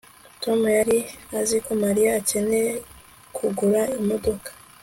Tom 0.43 0.59
yari 0.77 0.97
azi 1.39 1.57
ko 1.65 1.71
Mariya 1.83 2.11
akeneye 2.19 2.71
kugura 3.35 3.81
imodoka 3.99 4.49